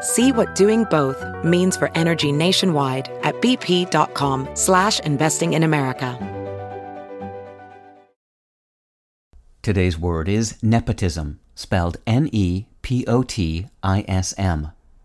See 0.00 0.32
what 0.32 0.54
doing 0.54 0.84
both 0.84 1.22
means 1.44 1.76
for 1.76 1.90
energy 1.94 2.32
nationwide 2.32 3.10
at 3.22 3.34
bp.com 3.42 4.48
slash 4.54 5.00
investing 5.00 5.52
in 5.52 5.62
America. 5.62 6.18
Today's 9.62 9.98
word 9.98 10.26
is 10.26 10.60
nepotism, 10.62 11.38
spelled 11.54 11.98
N-E-P-O-T-I-S-M. 12.06 12.70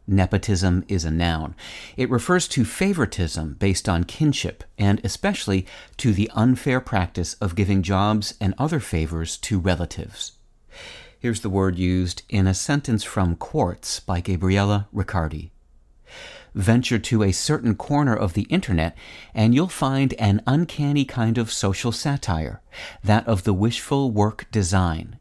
Nepotism 0.08 0.86
is 0.88 1.04
a 1.04 1.12
noun. 1.12 1.56
It 1.98 2.10
refers 2.10 2.48
to 2.50 2.64
favoritism 2.64 3.56
based 3.56 3.90
on 3.90 4.06
kinship, 4.06 4.64
and 4.78 5.02
especially 5.04 5.66
to 5.98 6.14
the 6.14 6.32
unfair 6.34 6.80
practice 6.80 7.34
of 7.36 7.56
giving 7.56 7.82
jobs 7.82 8.36
and 8.40 8.54
other 8.58 8.80
favors 8.80 9.36
to 9.40 9.60
relatives. 9.60 10.35
Here's 11.20 11.42
the 11.42 11.50
word 11.50 11.78
used 11.78 12.24
in 12.30 12.46
a 12.46 12.54
sentence 12.54 13.04
from 13.04 13.36
Quartz 13.36 14.00
by 14.00 14.22
Gabriella 14.22 14.88
Riccardi. 14.92 15.52
Venture 16.54 17.00
to 17.00 17.24
a 17.24 17.32
certain 17.32 17.76
corner 17.76 18.16
of 18.16 18.34
the 18.34 18.44
internet 18.44 18.96
and 19.34 19.56
you'll 19.56 19.68
find 19.68 20.14
an 20.14 20.42
uncanny 20.46 21.06
kind 21.06 21.38
of 21.38 21.52
social 21.52 21.92
satire, 21.92 22.62
that 23.04 23.28
of 23.28 23.44
the 23.44 23.54
wishful 23.54 24.12
work 24.12 24.46
design. 24.52 25.18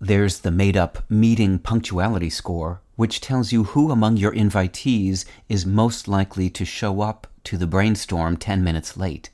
There's 0.00 0.40
the 0.40 0.50
made 0.50 0.76
up 0.76 1.08
meeting 1.10 1.58
punctuality 1.58 2.30
score, 2.30 2.80
which 2.96 3.20
tells 3.20 3.52
you 3.52 3.64
who 3.64 3.90
among 3.90 4.16
your 4.16 4.32
invitees 4.32 5.24
is 5.48 5.66
most 5.66 6.08
likely 6.08 6.50
to 6.50 6.64
show 6.64 7.00
up 7.00 7.26
to 7.44 7.56
the 7.56 7.66
brainstorm 7.66 8.36
10 8.36 8.64
minutes 8.64 8.96
late 8.96 9.30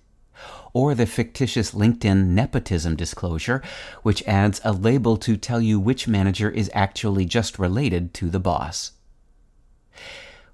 or 0.72 0.94
the 0.94 1.06
fictitious 1.06 1.72
LinkedIn 1.72 2.26
nepotism 2.26 2.96
disclosure, 2.96 3.62
which 4.02 4.22
adds 4.26 4.60
a 4.64 4.72
label 4.72 5.16
to 5.18 5.36
tell 5.36 5.60
you 5.60 5.78
which 5.78 6.08
manager 6.08 6.50
is 6.50 6.70
actually 6.74 7.24
just 7.24 7.58
related 7.58 8.14
to 8.14 8.30
the 8.30 8.40
boss. 8.40 8.92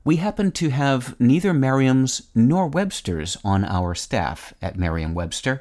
We 0.05 0.17
happen 0.17 0.53
to 0.53 0.71
have 0.71 1.19
neither 1.21 1.53
Merriam's 1.53 2.29
nor 2.35 2.69
Webster's 2.69 3.37
on 3.45 3.65
our 3.65 3.95
staff 3.95 4.55
at 4.63 4.79
Merriam 4.79 5.15
Webster, 5.15 5.61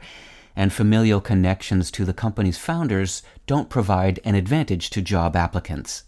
and 0.55 0.71
familial 0.71 1.19
connections 1.19 1.91
to 1.91 2.05
the 2.05 2.13
company's 2.13 2.57
founders 2.57 3.23
don't 3.47 3.69
provide 3.69 4.19
an 4.23 4.35
advantage 4.35 4.89
to 4.91 5.01
job 5.01 5.35
applicants. 5.35 6.03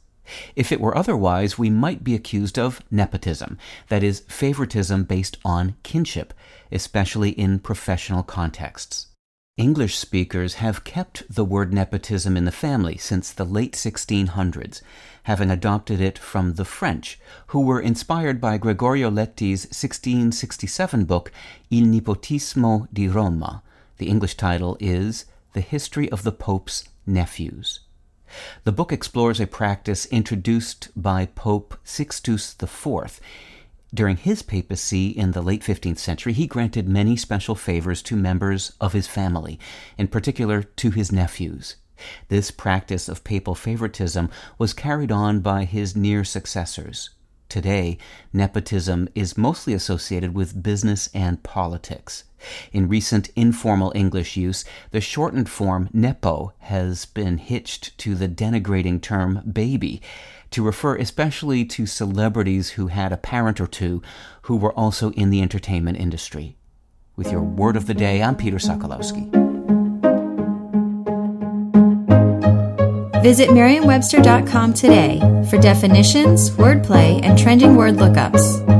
If 0.56 0.72
it 0.72 0.82
were 0.82 0.98
otherwise, 0.98 1.58
we 1.58 1.70
might 1.70 2.04
be 2.04 2.16
accused 2.16 2.58
of 2.58 2.82
nepotism, 2.92 3.58
that 3.90 4.04
is, 4.04 4.22
favoritism 4.28 5.04
based 5.04 5.38
on 5.46 5.76
kinship, 5.84 6.34
especially 6.72 7.32
in 7.32 7.60
professional 7.60 8.24
contexts. 8.24 9.08
English 9.58 9.98
speakers 9.98 10.56
have 10.56 10.84
kept 10.84 11.24
the 11.34 11.44
word 11.44 11.74
nepotism 11.74 12.38
in 12.38 12.46
the 12.46 12.52
family 12.52 12.96
since 12.96 13.32
the 13.32 13.44
late 13.44 13.74
1600s, 13.74 14.82
having 15.24 15.50
adopted 15.50 16.00
it 16.00 16.20
from 16.20 16.54
the 16.54 16.66
French, 16.66 17.20
who 17.48 17.62
were 17.62 17.82
inspired 17.82 18.40
by 18.40 18.60
Gregorio 18.60 19.10
Leti's 19.10 19.66
1667 19.66 21.06
book 21.06 21.32
Il 21.72 21.86
Nepotismo 21.88 22.88
di 22.94 23.08
Roma. 23.08 23.64
The 23.98 24.10
English 24.10 24.38
title 24.38 24.78
is 24.80 25.26
The 25.54 25.62
History 25.62 26.08
of 26.12 26.22
the 26.22 26.32
Pope's 26.32 26.84
Nephews. 27.08 27.80
The 28.64 28.72
book 28.72 28.92
explores 28.92 29.40
a 29.40 29.48
practice 29.48 30.06
introduced 30.08 30.90
by 30.96 31.28
Pope 31.28 31.78
Sixtus 31.84 32.56
IV. 32.62 33.20
During 33.94 34.18
his 34.18 34.44
papacy 34.44 35.08
in 35.08 35.32
the 35.32 35.42
late 35.42 35.62
15th 35.64 35.98
century, 35.98 36.34
he 36.34 36.46
granted 36.46 36.90
many 36.90 37.16
special 37.16 37.56
favors 37.56 38.02
to 38.04 38.16
members 38.16 38.74
of 38.82 38.94
his 38.94 39.08
family, 39.08 39.60
in 39.98 40.10
particular 40.10 40.62
to 40.64 40.92
his 40.92 41.12
nephews. 41.12 41.78
This 42.28 42.52
practice 42.52 43.08
of 43.08 43.24
papal 43.24 43.56
favoritism 43.56 44.30
was 44.58 44.74
carried 44.74 45.12
on 45.12 45.40
by 45.40 45.64
his 45.64 45.96
near 45.96 46.24
successors. 46.24 47.12
Today, 47.50 47.98
nepotism 48.34 49.08
is 49.16 49.38
mostly 49.38 49.74
associated 49.74 50.36
with 50.36 50.62
business 50.62 51.10
and 51.14 51.42
politics. 51.42 52.26
In 52.72 52.88
recent 52.88 53.30
informal 53.36 53.92
English 53.96 54.38
use, 54.38 54.64
the 54.92 55.02
shortened 55.02 55.50
form 55.50 55.90
nepo 55.94 56.54
has 56.60 57.06
been 57.06 57.38
hitched 57.38 57.98
to 58.00 58.16
the 58.16 58.28
denigrating 58.28 59.02
term 59.02 59.42
baby 59.52 60.02
to 60.52 60.64
refer 60.64 60.96
especially 60.96 61.66
to 61.66 61.86
celebrities 61.86 62.72
who 62.72 62.88
had 62.88 63.12
a 63.12 63.18
parent 63.18 63.60
or 63.60 63.68
two 63.68 64.02
who 64.44 64.56
were 64.56 64.74
also 64.74 65.12
in 65.12 65.30
the 65.30 65.42
entertainment 65.42 66.00
industry. 66.00 66.56
With 67.16 67.32
your 67.32 67.42
word 67.42 67.76
of 67.76 67.88
the 67.88 67.94
day, 67.94 68.22
I'm 68.22 68.36
Peter 68.36 68.58
Sokolowski. 68.58 69.48
Visit 73.24 73.52
Merriam-Webster.com 73.52 74.74
today 74.74 75.20
for 75.50 75.58
definitions, 75.58 76.52
wordplay, 76.52 77.20
and 77.24 77.38
trending 77.38 77.76
word 77.76 77.96
lookups. 77.96 78.77